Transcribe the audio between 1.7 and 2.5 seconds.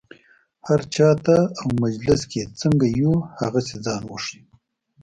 مجلس کې